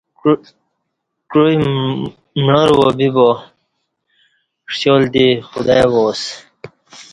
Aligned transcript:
کوعی 1.31 1.55
معاروا 2.45 2.87
بِبا 2.97 3.29
ݜیال 4.75 5.03
دی 5.13 5.27
خدای 5.49 5.83
وا 5.91 6.01
اسہ 6.09 6.33